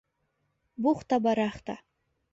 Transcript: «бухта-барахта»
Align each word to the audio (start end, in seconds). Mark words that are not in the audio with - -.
«бухта-барахта» 0.81 1.75